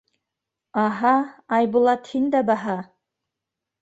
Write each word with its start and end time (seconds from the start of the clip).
—Аһа, 0.83 1.11
Айбулат, 1.59 2.09
һин 2.15 2.29
дә 2.37 2.45
баһа. 2.51 2.79